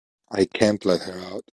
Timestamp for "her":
1.03-1.19